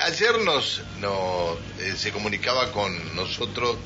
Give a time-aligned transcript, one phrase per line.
[0.00, 0.80] ayer nos,
[1.80, 3.76] eh, se comunicaba con nosotros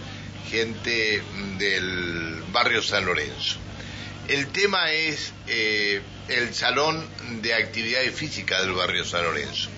[0.50, 1.22] gente
[1.58, 3.56] del barrio San Lorenzo.
[4.28, 7.04] El tema es eh, el salón
[7.42, 9.68] de actividades físicas del barrio San Lorenzo.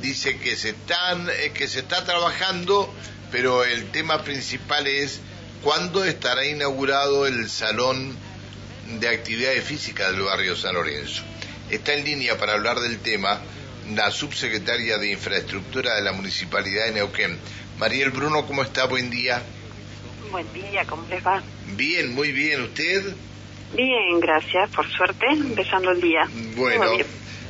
[0.00, 2.92] Dice que se están, eh, que se está trabajando,
[3.30, 5.20] pero el tema principal es
[5.62, 8.16] cuándo estará inaugurado el salón
[8.98, 11.22] de actividades físicas del barrio San Lorenzo.
[11.70, 13.40] Está en línea para hablar del tema
[13.92, 17.38] la subsecretaria de Infraestructura de la Municipalidad de Neuquén.
[17.78, 18.86] Mariel Bruno, ¿cómo está?
[18.86, 19.42] Buen día.
[20.30, 21.42] Buen día, ¿cómo les va?
[21.76, 22.62] Bien, muy bien.
[22.62, 23.14] ¿Usted?
[23.74, 26.28] Bien, gracias, por suerte, empezando el día.
[26.56, 26.92] Bueno,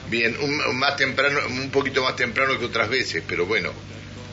[0.09, 3.71] bien, un, más temprano, un poquito más temprano que otras veces, pero bueno,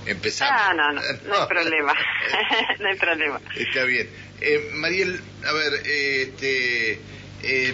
[0.06, 0.54] empezamos.
[0.58, 1.94] Ah, no, no, no, hay problema,
[2.80, 3.42] no hay problema.
[3.56, 4.10] Está bien.
[4.40, 7.00] Eh, Mariel, a ver, este,
[7.44, 7.74] eh,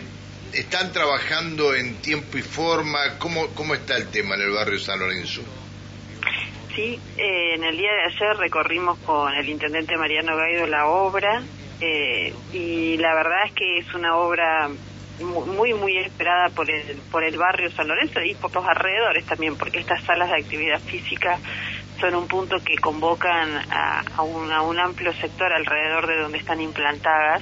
[0.54, 3.18] ¿Están trabajando en tiempo y forma?
[3.20, 5.42] ¿Cómo, cómo está el tema en el barrio San Lorenzo?
[6.76, 11.42] Sí, eh, en el día de ayer recorrimos con el intendente Mariano Gaido la obra
[11.82, 14.70] eh, y la verdad es que es una obra
[15.20, 19.56] muy, muy esperada por el, por el barrio San Lorenzo y por los alrededores también,
[19.56, 21.40] porque estas salas de actividad física
[22.00, 26.62] son un punto que convocan a, un, a un amplio sector alrededor de donde están
[26.62, 27.42] implantadas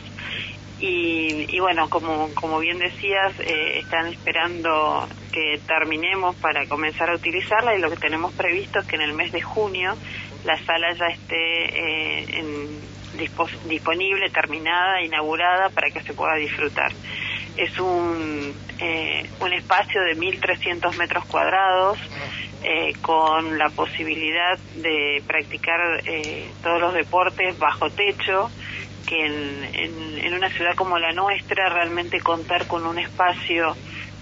[0.80, 7.76] y, bueno, como, como bien decías, eh, están esperando que terminemos para comenzar a utilizarla
[7.76, 9.96] y lo que tenemos previsto es que en el mes de junio
[10.44, 12.44] la sala ya esté eh,
[13.68, 16.92] disponible, terminada, inaugurada para que se pueda disfrutar.
[17.56, 21.98] Es un, eh, un espacio de 1.300 metros cuadrados
[23.04, 26.02] con la posibilidad de practicar
[26.64, 28.50] todos los deportes bajo techo
[29.06, 29.64] que en,
[30.24, 33.76] en, una ciudad como la nuestra realmente contar con un espacio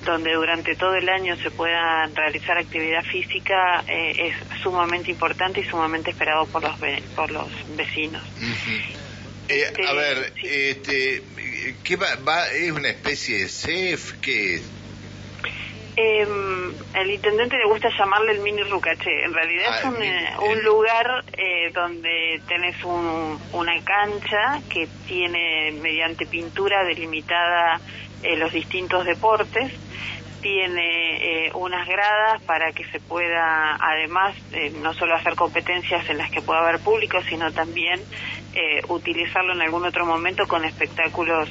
[0.05, 5.63] donde durante todo el año se pueda realizar actividad física eh, es sumamente importante y
[5.63, 6.77] sumamente esperado por los
[7.15, 8.21] por los vecinos.
[9.49, 11.23] Eh, a ver, este,
[11.83, 14.13] ¿qué va, ¿Es una especie de CEF?
[14.21, 14.63] ¿Qué es?
[15.95, 16.25] Eh,
[16.95, 19.23] el intendente le gusta llamarle el mini Rucaché.
[19.23, 24.87] En realidad es ah, un, eh, un lugar eh, donde tenés un, una cancha que
[25.07, 27.79] tiene mediante pintura delimitada
[28.23, 29.71] eh, los distintos deportes
[30.41, 36.17] tiene eh, unas gradas para que se pueda, además, eh, no solo hacer competencias en
[36.17, 38.01] las que pueda haber público, sino también
[38.55, 41.49] eh, utilizarlo en algún otro momento con espectáculos,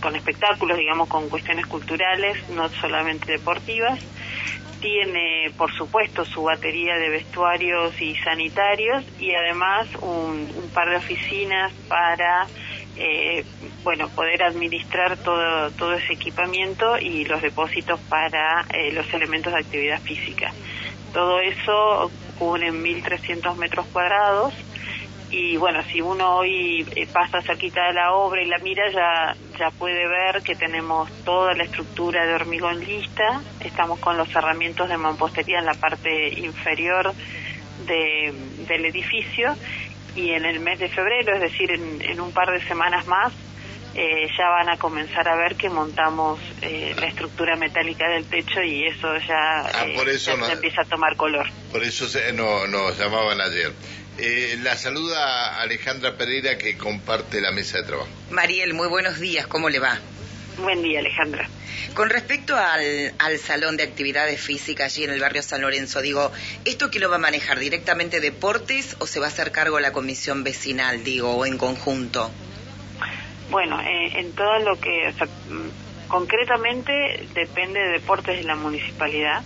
[0.00, 4.00] con, espectáculos, digamos, con cuestiones culturales, no solamente deportivas.
[4.80, 10.96] Tiene, por supuesto, su batería de vestuarios y sanitarios y además un, un par de
[10.96, 12.46] oficinas para
[12.98, 13.44] eh,
[13.84, 19.58] bueno, poder administrar todo, todo ese equipamiento y los depósitos para eh, los elementos de
[19.58, 20.50] actividad física.
[21.12, 24.54] Todo eso cubre 1.300 metros cuadrados
[25.38, 29.36] y bueno, si uno hoy eh, pasa cerquita de la obra y la mira ya,
[29.58, 34.88] ya puede ver que tenemos toda la estructura de hormigón lista, estamos con los herramientas
[34.88, 37.12] de mampostería en la parte inferior
[37.86, 38.32] de,
[38.66, 39.54] del edificio.
[40.14, 43.34] Y en el mes de febrero, es decir, en, un par de semanas más,
[43.98, 48.62] eh, ya van a comenzar a ver que montamos eh, la estructura metálica del techo
[48.62, 49.96] y eso ya, ah, eh,
[50.52, 51.46] empieza a tomar color.
[51.72, 53.72] Por eso se, no, nos llamaban ayer.
[54.62, 58.08] la saluda Alejandra Pereira que comparte la mesa de trabajo.
[58.30, 59.98] Mariel, muy buenos días, ¿cómo le va?
[60.58, 61.48] Buen día, Alejandra.
[61.94, 66.32] Con respecto al, al, salón de actividades físicas allí en el barrio San Lorenzo, digo,
[66.66, 69.92] ¿esto que lo va a manejar directamente deportes o se va a hacer cargo la
[69.92, 72.30] comisión vecinal, digo, o en conjunto?
[73.50, 75.12] Bueno, eh, en todo lo que,
[75.48, 76.92] mm, concretamente
[77.34, 79.42] depende de deportes de la municipalidad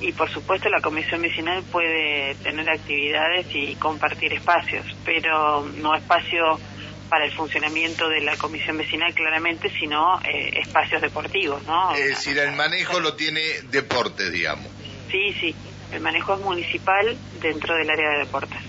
[0.00, 6.60] y por supuesto la comisión vecinal puede tener actividades y compartir espacios, pero no espacios
[7.08, 11.92] para el funcionamiento de la comisión vecinal claramente, sino eh, espacios deportivos, ¿no?
[11.92, 14.68] Es decir, el manejo lo tiene deportes, digamos.
[15.10, 15.54] Sí, sí,
[15.92, 18.60] el manejo es municipal dentro del área de deportes.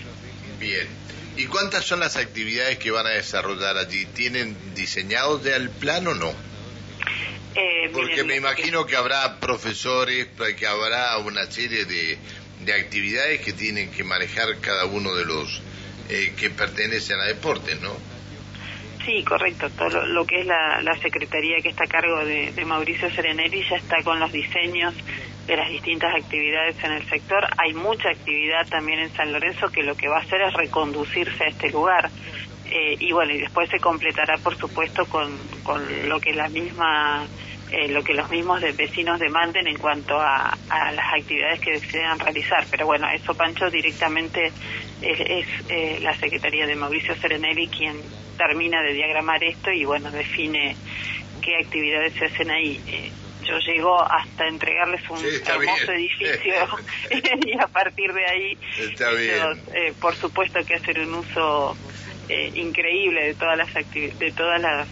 [0.59, 0.87] Bien.
[1.37, 4.05] ¿Y cuántas son las actividades que van a desarrollar allí?
[4.07, 6.33] ¿Tienen diseñados ya el plan o no?
[7.55, 12.17] Eh, Porque me imagino que habrá profesores, que habrá una serie de,
[12.65, 15.61] de actividades que tienen que manejar cada uno de los
[16.09, 17.95] eh, que pertenecen a deportes, ¿no?
[19.05, 19.69] Sí, correcto.
[19.71, 24.03] Todo lo, que es la, secretaría que está a cargo de, Mauricio Serenelli ya está
[24.03, 24.93] con los diseños
[25.47, 27.47] de las distintas actividades en el sector.
[27.57, 31.43] Hay mucha actividad también en San Lorenzo que lo que va a hacer es reconducirse
[31.43, 32.09] a este lugar.
[32.65, 37.25] Eh, y bueno, y después se completará, por supuesto, con, con lo que la misma
[37.71, 42.65] eh, lo que los mismos vecinos demanden en cuanto a, las actividades que desean realizar.
[42.69, 44.51] Pero bueno, eso, Pancho, directamente
[45.01, 47.95] es, eh, la Secretaría de Mauricio Serenelli quien
[48.37, 50.75] termina de diagramar esto y bueno, define
[51.41, 52.81] qué actividades se hacen ahí.
[52.87, 53.09] Eh,
[53.45, 56.67] yo llego hasta entregarles un hermoso edificio
[57.45, 59.57] y a partir de ahí ellos,
[60.01, 61.77] por supuesto que hacer un uso
[62.53, 64.87] increíble de todas las de todas las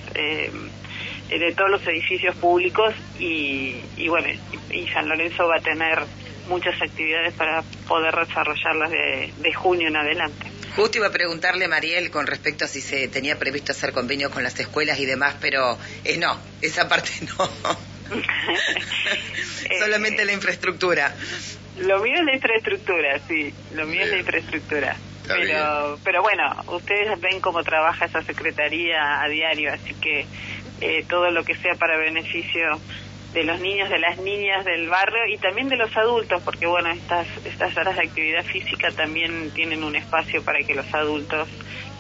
[1.38, 4.28] de todos los edificios públicos y, bueno,
[4.72, 6.00] y, San Lorenzo va a tener
[6.48, 10.48] muchas actividades para poder desarrollarlas de, junio en adelante.
[10.76, 14.44] Justo iba a preguntarle, Mariel, con respecto a si se tenía previsto hacer convenios con
[14.44, 17.50] las escuelas y demás, pero eh, no, esa parte no.
[19.80, 21.14] Solamente la infraestructura.
[21.80, 24.96] Lo mío es la infraestructura, sí, lo mío es la infraestructura.
[25.28, 30.26] pero, pero bueno, ustedes ven cómo trabaja esa secretaría a diario, así que
[30.82, 32.80] eh, todo lo que sea para beneficio
[33.34, 36.90] de los niños, de las niñas del barrio y también de los adultos, porque bueno,
[36.90, 41.48] estas, estas horas de actividad física también tienen un espacio para que los adultos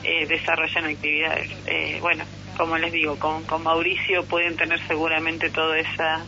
[0.03, 1.51] eh, desarrollen actividades.
[1.67, 2.25] Eh, bueno,
[2.57, 6.25] como les digo, con, con Mauricio pueden tener seguramente toda esa...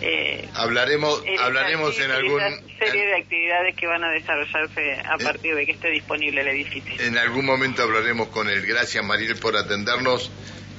[0.00, 2.40] Eh, hablaremos hablaremos en algún
[2.76, 6.92] serie de actividades que van a desarrollarse a partir de que esté disponible el edificio.
[6.98, 8.66] En algún momento hablaremos con él.
[8.66, 10.32] Gracias Mariel por atendernos.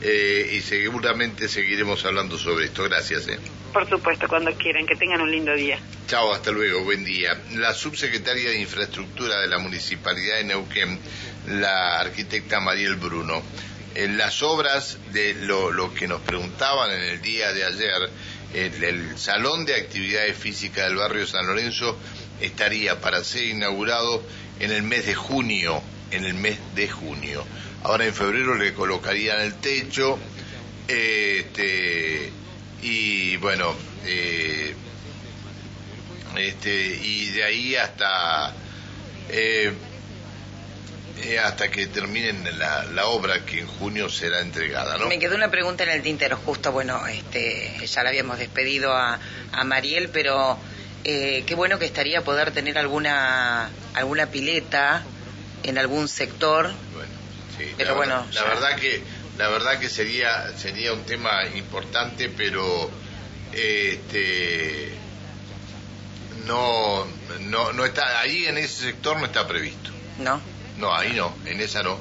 [0.05, 2.83] Eh, y seguramente seguiremos hablando sobre esto.
[2.83, 3.27] Gracias.
[3.29, 3.39] Eh.
[3.71, 4.85] Por supuesto, cuando quieran.
[4.85, 5.79] Que tengan un lindo día.
[6.07, 6.83] Chao, hasta luego.
[6.83, 7.39] Buen día.
[7.53, 10.99] La subsecretaria de Infraestructura de la Municipalidad de Neuquén,
[11.47, 13.41] la arquitecta Mariel Bruno.
[13.95, 18.09] En las obras de lo, que nos preguntaban en el día de ayer,
[18.53, 21.97] el, el Salón de Actividades Físicas del barrio San Lorenzo
[22.41, 24.21] estaría para ser inaugurado
[24.59, 25.81] en el mes de junio,
[26.15, 27.43] en el mes de junio.
[27.83, 30.17] Ahora en febrero le colocarían el techo.
[30.87, 32.31] Este,
[32.81, 33.73] y bueno,
[34.05, 34.73] eh,
[36.37, 38.53] este, y de ahí hasta
[39.29, 39.71] eh,
[41.21, 45.07] eh, hasta que terminen la, obra que en junio será entregada, ¿no?
[45.07, 49.19] Me quedó una pregunta en el tintero, justo, bueno, este, ya la habíamos despedido a,
[49.51, 50.59] a Mariel, pero
[51.03, 55.03] qué bueno que estaría poder tener alguna alguna pileta
[55.63, 56.71] en algún sector
[57.77, 59.03] pero bueno, la verdad que
[59.37, 62.89] la verdad que sería sería un tema importante, pero
[63.51, 64.93] este
[66.45, 67.05] no
[67.41, 69.91] no no está ahí en ese sector no está previsto.
[70.19, 70.41] No.
[70.77, 71.97] No, ahí no, en esa no.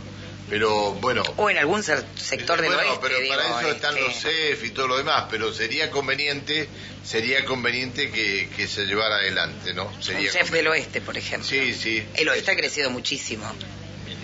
[0.53, 1.23] Pero bueno.
[1.39, 4.87] O en algún sector del bueno, pero para eso están los este CEF y todo
[4.87, 6.69] lo demás, pero sería conveniente
[7.03, 9.91] sería conveniente que, que se llevara adelante, ¿no?
[10.03, 11.49] Sería un CEF del oeste, por ejemplo.
[11.49, 12.07] Sí, sí.
[12.13, 13.51] El oeste ha crecido muchísimo.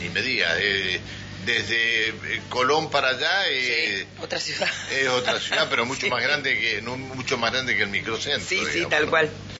[0.02, 1.00] Ni me diga, eh,
[1.46, 6.58] desde eh, Colón para allá eh, otra ciudad es otra ciudad pero mucho más grande
[6.60, 9.30] que no mucho más grande que el microcentro sí sí tal cual